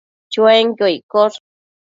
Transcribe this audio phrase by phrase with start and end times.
[0.31, 1.37] Chuenquio iccosh